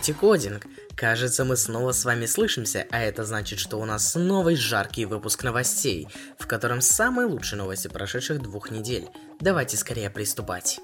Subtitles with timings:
[0.00, 0.66] любите кодинг?
[0.96, 5.44] Кажется, мы снова с вами слышимся, а это значит, что у нас новый жаркий выпуск
[5.44, 6.08] новостей,
[6.38, 9.08] в котором самые лучшие новости прошедших двух недель.
[9.40, 10.80] Давайте скорее приступать.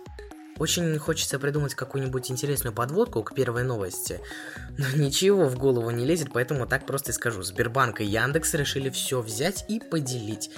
[0.58, 4.20] Очень хочется придумать какую-нибудь интересную подводку к первой новости,
[4.76, 7.42] но ничего в голову не лезет, поэтому так просто и скажу.
[7.42, 10.50] Сбербанк и Яндекс решили все взять и поделить.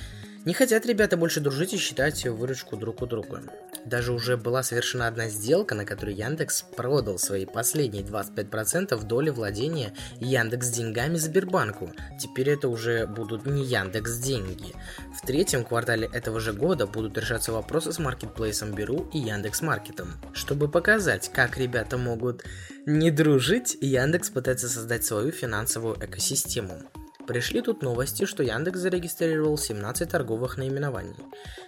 [0.44, 3.42] Не хотят ребята больше дружить и считать выручку друг у друга.
[3.88, 9.94] Даже уже была совершена одна сделка, на которой Яндекс продал свои последние 25% доли владения
[10.20, 11.90] Яндекс деньгами Сбербанку.
[12.20, 14.74] Теперь это уже будут не Яндекс деньги.
[15.16, 20.08] В третьем квартале этого же года будут решаться вопросы с маркетплейсом Беру и Яндекс Маркетом.
[20.34, 22.44] Чтобы показать, как ребята могут
[22.84, 26.82] не дружить, Яндекс пытается создать свою финансовую экосистему.
[27.28, 31.14] Пришли тут новости, что Яндекс зарегистрировал 17 торговых наименований.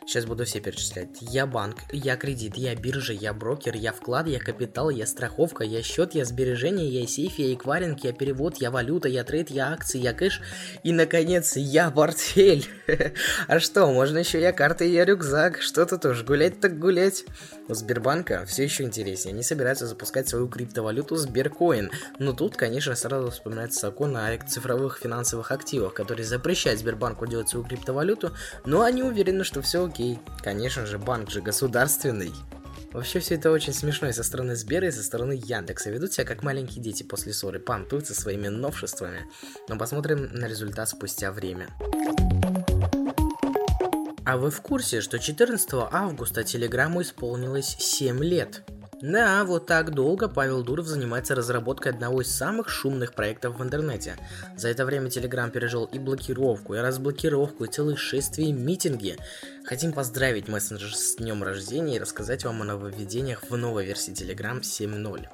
[0.06, 1.18] Сейчас буду все перечислять.
[1.20, 5.82] Я банк, я кредит, я биржа, я брокер, я вклад, я капитал, я страховка, я
[5.82, 9.98] счет, я сбережение, я сейф, я эквайринг, я перевод, я валюта, я трейд, я акции,
[9.98, 10.40] я кэш
[10.82, 12.66] и, наконец, я портфель.
[13.46, 15.60] А что, можно еще я карта и я рюкзак.
[15.60, 17.24] Что тут уж, гулять так гулять.
[17.68, 19.34] У Сбербанка все еще интереснее.
[19.34, 21.90] Они собираются запускать свою криптовалюту Сберкоин.
[22.18, 27.64] Но тут, конечно, сразу вспоминается закон о цифровых финансовых активах, который запрещает Сбербанку делать свою
[27.64, 28.32] криптовалюту,
[28.64, 30.18] но они уверены, что все окей.
[30.42, 32.32] Конечно же, банк же государственный.
[32.92, 35.90] Вообще все это очень смешно и со стороны Сбера, и со стороны Яндекса.
[35.90, 39.26] Ведут себя как маленькие дети после ссоры, понтуются своими новшествами.
[39.68, 41.68] Но посмотрим на результат спустя время.
[44.24, 48.64] А вы в курсе, что 14 августа Телеграму исполнилось 7 лет?
[49.02, 54.16] Да, вот так долго Павел Дуров занимается разработкой одного из самых шумных проектов в интернете.
[54.56, 59.16] За это время Telegram пережил и блокировку, и разблокировку, и целые шествия и митинги.
[59.64, 64.60] Хотим поздравить мессенджер с днем рождения и рассказать вам о нововведениях в новой версии Telegram
[64.60, 65.26] 7.0.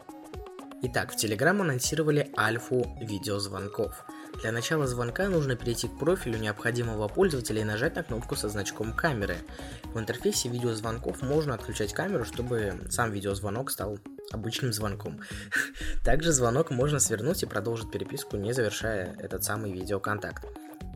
[0.82, 4.06] Итак, в Telegram анонсировали альфу видеозвонков.
[4.42, 8.92] Для начала звонка нужно перейти к профилю необходимого пользователя и нажать на кнопку со значком
[8.92, 9.38] камеры.
[9.94, 13.98] В интерфейсе видеозвонков можно отключать камеру, чтобы сам видеозвонок стал
[14.30, 15.20] обычным звонком.
[16.04, 20.44] Также звонок можно свернуть и продолжить переписку, не завершая этот самый видеоконтакт.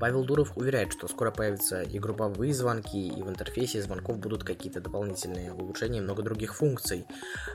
[0.00, 4.80] Павел Дуров уверяет, что скоро появятся и групповые звонки, и в интерфейсе звонков будут какие-то
[4.80, 7.06] дополнительные улучшения и много других функций.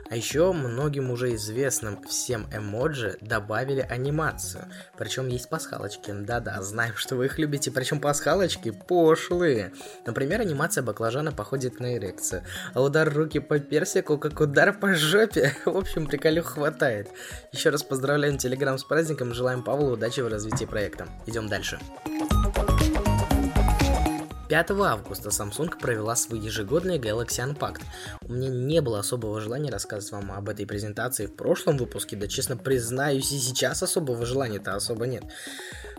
[0.08, 4.66] А еще многим уже известным всем эмоджи добавили анимацию.
[4.96, 6.12] Причем есть пасхалочки.
[6.12, 7.72] Да-да, знаем, что вы их любите.
[7.72, 9.72] Причем пасхалочки пошлые.
[10.06, 12.44] Например, анимация баклажана походит на эрекцию.
[12.74, 15.52] А удар руки по персику, как удар по жопе.
[15.64, 17.08] В общем, приколюх хватает.
[17.50, 19.34] Еще раз поздравляем Телеграм с праздником.
[19.34, 21.08] Желаем Павлу удачи в развитии проекта.
[21.26, 21.80] Идем дальше.
[24.48, 27.82] 5 августа Samsung провела свой ежегодный Galaxy Unpacked.
[28.22, 32.28] У меня не было особого желания рассказывать вам об этой презентации в прошлом выпуске, да
[32.28, 35.24] честно признаюсь, и сейчас особого желания-то особо нет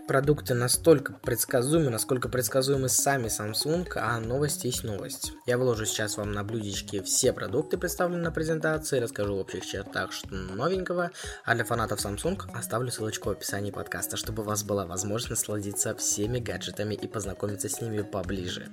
[0.08, 5.32] продукты настолько предсказуемы, насколько предсказуемы сами Samsung, а новость есть новость.
[5.46, 10.12] Я выложу сейчас вам на блюдечке все продукты, представленные на презентации, расскажу в общих чертах,
[10.12, 11.10] что новенького,
[11.44, 15.94] а для фанатов Samsung оставлю ссылочку в описании подкаста, чтобы у вас была возможность насладиться
[15.94, 18.70] всеми гаджетами и познакомиться с ними поближе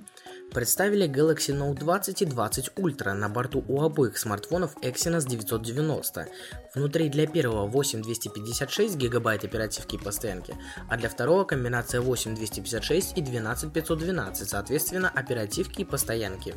[0.52, 6.28] представили Galaxy Note 20 и 20 Ultra на борту у обоих смартфонов Exynos 990.
[6.74, 10.54] Внутри для первого 8256 гигабайт оперативки и постоянки,
[10.88, 16.54] а для второго комбинация 8256 и 12512, соответственно, оперативки и постоянки.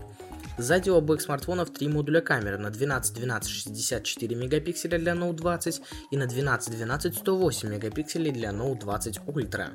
[0.60, 5.82] Сзади у обоих смартфонов три модуля камеры на 12 12 64 мегапикселя для Note 20
[6.12, 9.70] и на 12 12 108 мегапикселей для Note 20 Ultra.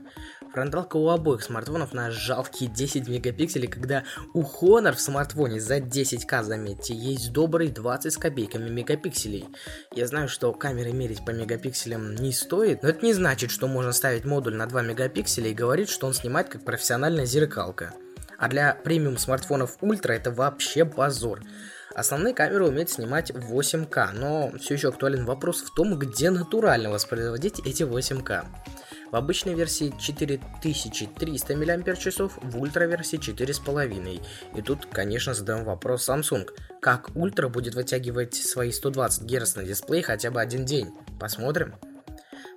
[0.54, 4.04] Фронталка у обоих смартфонов на жалкие 10 мегапикселей, когда
[4.34, 9.48] у Honor в смартфоне за 10к, заметьте, есть добрые 20 с копейками мегапикселей.
[9.92, 13.90] Я знаю, что камеры мерить по мегапикселям не стоит, но это не значит, что можно
[13.90, 17.92] ставить модуль на 2 мегапикселя и говорить, что он снимает как профессиональная зеркалка.
[18.38, 21.42] А для премиум смартфонов Ультра это вообще позор.
[21.96, 27.58] Основные камеры умеют снимать 8К, но все еще актуален вопрос в том, где натурально воспроизводить
[27.66, 28.44] эти 8К.
[29.14, 32.04] В обычной версии 4300 мАч,
[32.42, 34.20] в ультра версии 4,5.
[34.56, 36.48] И тут, конечно, задаем вопрос Samsung.
[36.82, 40.90] Как ультра будет вытягивать свои 120 Гц на дисплей хотя бы один день?
[41.20, 41.76] Посмотрим.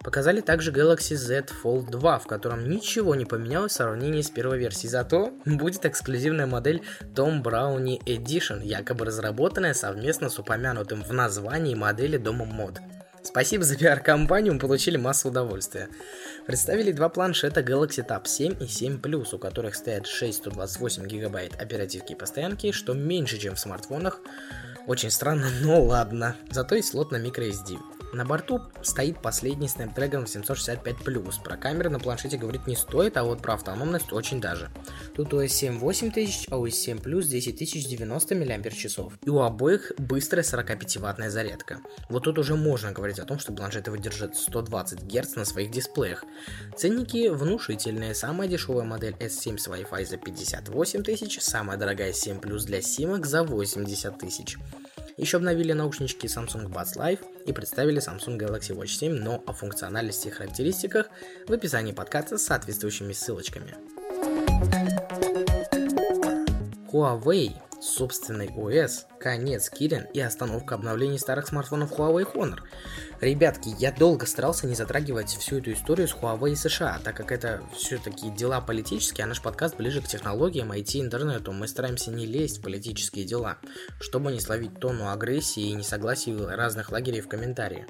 [0.03, 4.57] Показали также Galaxy Z Fold 2, в котором ничего не поменялось в сравнении с первой
[4.57, 6.81] версией, зато будет эксклюзивная модель
[7.13, 12.79] Tom Brownie Edition, якобы разработанная совместно с упомянутым в названии модели Домом Мод.
[13.27, 15.89] Спасибо за пиар-компанию, мы получили массу удовольствия.
[16.45, 21.61] Представили два планшета Galaxy Tab 7 и 7 Plus, у которых стоят 6 128 гигабайт
[21.61, 24.21] оперативки и постоянки, что меньше, чем в смартфонах.
[24.87, 26.37] Очень странно, но ладно.
[26.51, 27.77] Зато есть слот на microSD.
[28.13, 31.43] На борту стоит последний Snapdragon 765+.
[31.43, 34.69] Про камеры на планшете говорить не стоит, а вот про автономность очень даже.
[35.13, 38.85] Тут OS 7 8000, а OS 7 Plus 10090 мАч.
[39.23, 41.79] И у обоих быстрая 45-ваттная зарядка.
[42.09, 46.23] Вот тут уже можно говорить о том, что планшеты выдержат 120 Гц на своих дисплеях.
[46.77, 48.15] Ценники внушительные.
[48.15, 53.25] Самая дешевая модель S7 с Wi-Fi за 58 тысяч, самая дорогая 7 Plus для симок
[53.25, 54.57] за 80 тысяч.
[55.17, 60.27] Еще обновили наушнички Samsung Buds Live и представили Samsung Galaxy Watch 7, но о функциональности
[60.27, 61.09] и характеристиках
[61.47, 63.75] в описании подкаста с соответствующими ссылочками.
[66.91, 67.55] Huawei
[67.87, 72.59] собственный OS, конец Кирин и остановка обновлений старых смартфонов Huawei Honor.
[73.21, 77.31] Ребятки, я долго старался не затрагивать всю эту историю с Huawei и США, так как
[77.31, 81.51] это все-таки дела политические, а наш подкаст ближе к технологиям, IT, интернету.
[81.51, 83.57] Мы стараемся не лезть в политические дела,
[83.99, 87.87] чтобы не словить тонну агрессии и несогласий разных лагерей в комментарии.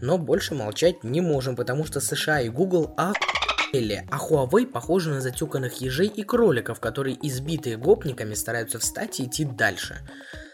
[0.00, 2.94] Но больше молчать не можем, потому что США и Google
[3.72, 9.24] охуенно а Huawei похожи на затюканных ежей и кроликов, которые избитые гопниками стараются встать и
[9.24, 10.00] идти дальше.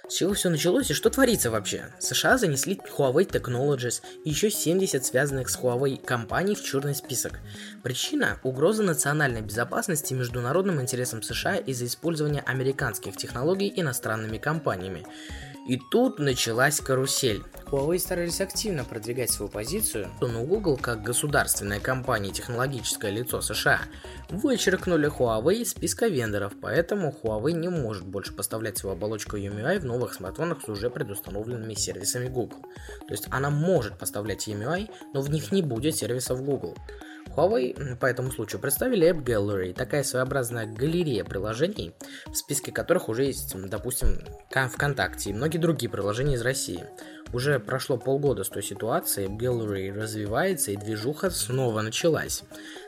[0.09, 1.93] С чего все началось и что творится вообще?
[1.99, 7.41] США занесли Huawei Technologies и еще 70 связанных с Huawei компаний в черный список.
[7.83, 15.05] Причина– угроза национальной безопасности международным интересам США из-за использования американских технологий иностранными компаниями.
[15.69, 17.43] И тут началась карусель.
[17.67, 23.81] Huawei старались активно продвигать свою позицию, но Google, как государственная компания технологическое лицо США,
[24.31, 29.85] вычеркнули Huawei из списка вендоров, поэтому Huawei не может больше поставлять свою оболочку UMI в
[29.99, 32.63] новых смартфонах с уже предустановленными сервисами Google.
[33.07, 36.77] То есть она может поставлять UMI, но в них не будет сервисов Google.
[37.39, 41.95] Huawei по этому случаю представили App Gallery, такая своеобразная галерея приложений,
[42.27, 44.19] в списке которых уже есть, допустим,
[44.51, 46.85] ВКонтакте и многие другие приложения из России.
[47.33, 52.43] Уже прошло полгода с той ситуации, Gallery развивается и движуха снова началась.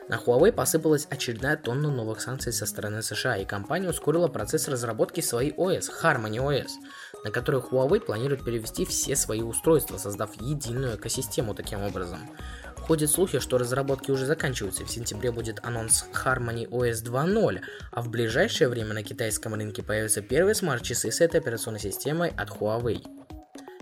[0.09, 5.21] На Huawei посыпалась очередная тонна новых санкций со стороны США, и компания ускорила процесс разработки
[5.21, 6.71] своей OS, Harmony OS,
[7.23, 12.27] на которую Huawei планирует перевести все свои устройства, создав единую экосистему таким образом.
[12.87, 17.61] Ходят слухи, что разработки уже заканчиваются, в сентябре будет анонс Harmony OS 2.0,
[17.91, 22.49] а в ближайшее время на китайском рынке появятся первые смарт-часы с этой операционной системой от
[22.49, 23.01] Huawei.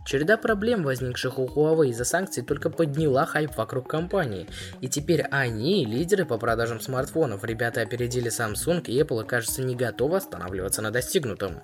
[0.06, 4.48] Череда проблем, возникших у Huawei из-за санкций, только подняла хайп вокруг компании.
[4.82, 7.44] И теперь они лидеры по продажам смартфонов.
[7.44, 11.62] Ребята опередили Samsung и Apple и, кажется, не готовы останавливаться на достигнутом.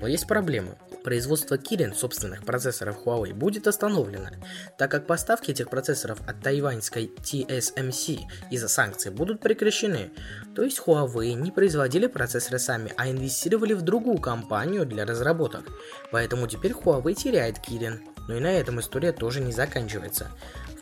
[0.00, 0.76] Но есть проблемы.
[1.04, 4.30] Производство Kirin собственных процессоров Huawei будет остановлено,
[4.76, 8.18] так как поставки этих процессоров от тайваньской TSMC
[8.50, 10.10] из-за санкций будут прекращены.
[10.54, 15.64] То есть Huawei не производили процессоры сами, а инвестировали в другую компанию для разработок.
[16.10, 18.00] Поэтому теперь Huawei теряет Kirin.
[18.28, 20.30] Но и на этом история тоже не заканчивается.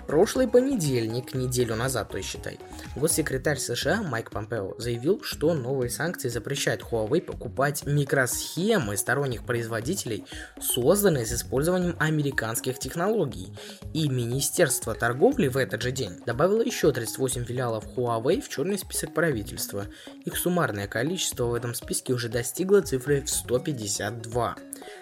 [0.07, 2.61] Прошлый понедельник, неделю назад, то есть считай,
[2.95, 10.25] госсекретарь США Майк Помпео заявил, что новые санкции запрещают Huawei покупать микросхемы сторонних производителей,
[10.61, 13.53] созданные с использованием американских технологий.
[13.95, 19.13] И Министерство торговли в этот же день добавило еще 38 филиалов Huawei в черный список
[19.13, 19.87] правительства.
[20.25, 24.57] Их суммарное количество в этом списке уже достигло цифры в 152.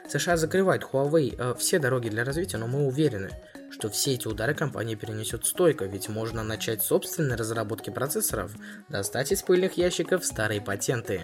[0.08, 3.30] США закрывает Huawei э, все дороги для развития, но мы уверены,
[3.74, 8.52] что все эти удары компания перенесет стойко, ведь можно начать собственные разработки процессоров,
[8.88, 11.22] достать из пыльных ящиков старые патенты.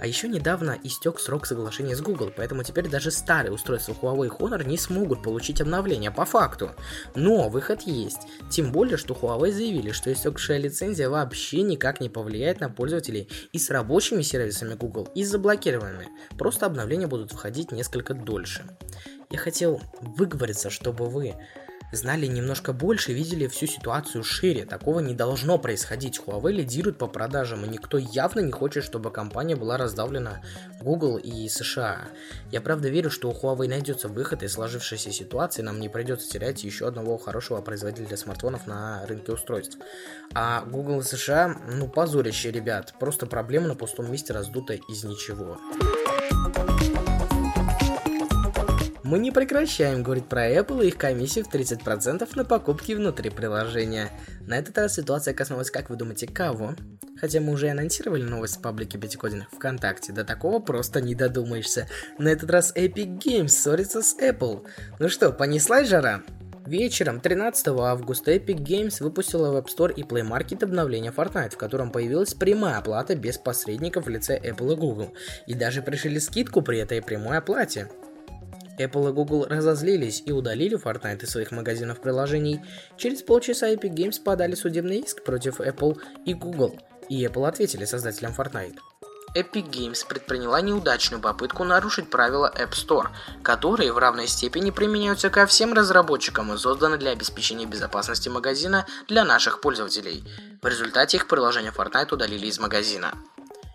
[0.00, 4.66] А еще недавно истек срок соглашения с Google, поэтому теперь даже старые устройства Huawei Honor
[4.66, 6.70] не смогут получить обновление по факту.
[7.14, 8.22] Но выход есть.
[8.50, 13.58] Тем более, что Huawei заявили, что истекшая лицензия вообще никак не повлияет на пользователей и
[13.58, 16.08] с рабочими сервисами Google, и с заблокированными.
[16.38, 18.64] Просто обновления будут входить несколько дольше.
[19.28, 21.34] Я хотел выговориться, чтобы вы
[21.94, 24.64] знали немножко больше, видели всю ситуацию шире.
[24.64, 26.20] Такого не должно происходить.
[26.24, 30.42] Huawei лидирует по продажам, и никто явно не хочет, чтобы компания была раздавлена
[30.80, 32.08] Google и США.
[32.50, 36.64] Я правда верю, что у Huawei найдется выход из сложившейся ситуации, нам не придется терять
[36.64, 39.78] еще одного хорошего производителя смартфонов на рынке устройств.
[40.34, 45.58] А Google и США, ну позорище, ребят, просто проблема на пустом месте раздута из ничего.
[49.14, 54.10] Мы не прекращаем говорить про Apple и их комиссии в 30% на покупки внутри приложения.
[54.40, 56.74] На этот раз ситуация коснулась, как вы думаете, кого?
[57.20, 61.86] Хотя мы уже анонсировали новость в паблике Пятикодиных ВКонтакте, до такого просто не додумаешься.
[62.18, 64.66] На этот раз Epic Games ссорится с Apple.
[64.98, 66.24] Ну что, понеслась жара?
[66.66, 71.56] Вечером 13 августа Epic Games выпустила в App Store и Play Market обновление Fortnite, в
[71.56, 75.14] котором появилась прямая оплата без посредников в лице Apple и Google.
[75.46, 77.88] И даже пришли скидку при этой прямой оплате.
[78.78, 82.62] Apple и Google разозлились и удалили Fortnite из своих магазинов приложений.
[82.96, 86.78] Через полчаса Epic Games подали судебный иск против Apple и Google,
[87.08, 88.78] и Apple ответили создателям Fortnite.
[89.34, 93.08] Epic Games предприняла неудачную попытку нарушить правила App Store,
[93.42, 99.24] которые в равной степени применяются ко всем разработчикам и созданы для обеспечения безопасности магазина для
[99.24, 100.24] наших пользователей.
[100.62, 103.12] В результате их приложение Fortnite удалили из магазина.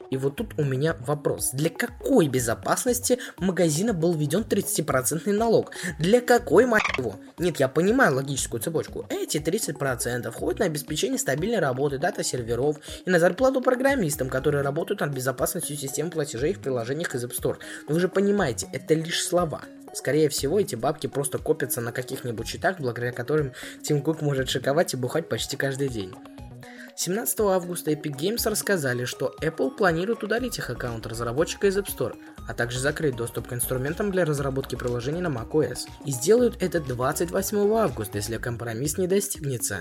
[0.10, 1.52] И вот тут у меня вопрос.
[1.54, 5.72] Для какой безопасности магазина был введен 30% налог?
[6.00, 7.16] Для какой, мать его?
[7.38, 9.06] Нет, я понимаю логическую цепочку.
[9.10, 15.12] Эти 30% ходят на обеспечение стабильной работы дата-серверов и на зарплату программистам, которые работают над
[15.12, 17.58] безопасностью систем платежей в приложениях из App Store.
[17.88, 19.62] Но вы же понимаете, это лишь слова.
[19.94, 24.94] Скорее всего, эти бабки просто копятся на каких-нибудь счетах, благодаря которым Тим Кук может шиковать
[24.94, 26.14] и бухать почти каждый день.
[27.02, 32.18] 17 августа Epic Games рассказали, что Apple планирует удалить их аккаунт разработчика из App Store,
[32.46, 35.88] а также закрыть доступ к инструментам для разработки приложений на macOS.
[36.04, 39.78] И сделают это 28 августа, если компромисс не достигнется.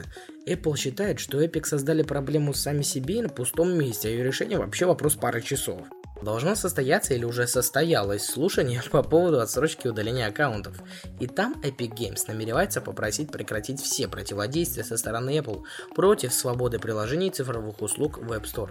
[0.46, 4.87] Apple считает, что Epic создали проблему сами себе на пустом месте, а ее решение вообще
[4.87, 5.88] вопрос пары часов.
[6.22, 10.80] Должно состояться или уже состоялось слушание по поводу отсрочки удаления аккаунтов.
[11.20, 15.62] И там Epic Games намеревается попросить прекратить все противодействия со стороны Apple
[15.94, 18.70] против свободы приложений цифровых услуг в App Store.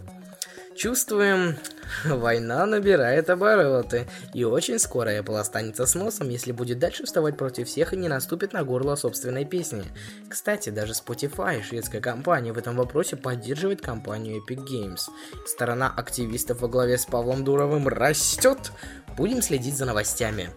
[0.78, 1.58] Чувствуем,
[2.06, 7.68] война набирает обороты, и очень скоро Apple останется с носом, если будет дальше вставать против
[7.68, 9.84] всех и не наступит на горло собственной песни.
[10.30, 15.10] Кстати, даже Spotify, шведская компания, в этом вопросе поддерживает компанию Epic Games.
[15.48, 18.72] Сторона активистов во главе с Павлом Дуровым растет.
[19.18, 20.52] Будем следить за новостями.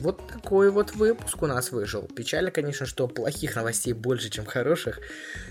[0.00, 2.02] Вот такой вот выпуск у нас вышел.
[2.02, 5.00] Печально, конечно, что плохих новостей больше, чем хороших.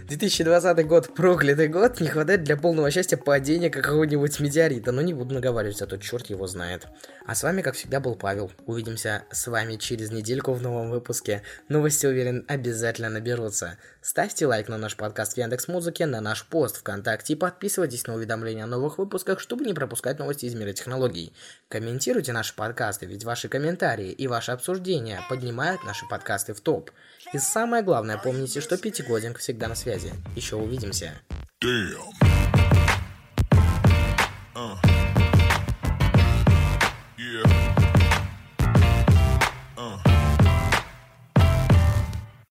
[0.07, 5.35] 2020 год проклятый год, не хватает для полного счастья падения какого-нибудь метеорита, но не буду
[5.35, 6.87] наговаривать, а то черт его знает.
[7.25, 8.49] А с вами, как всегда, был Павел.
[8.65, 11.41] Увидимся с вами через недельку в новом выпуске.
[11.67, 13.77] Новости, уверен, обязательно наберутся.
[14.01, 18.15] Ставьте лайк на наш подкаст в Яндекс Музыке, на наш пост ВКонтакте и подписывайтесь на
[18.15, 21.33] уведомления о новых выпусках, чтобы не пропускать новости из мира технологий.
[21.67, 26.91] Комментируйте наши подкасты, ведь ваши комментарии и ваши ваши обсуждения, поднимают наши подкасты в топ.
[27.33, 30.13] И самое главное, помните, что Пятигодинг всегда на связи.
[30.35, 31.13] Еще увидимся.
[31.59, 31.97] Damn.
[34.55, 35.06] Uh.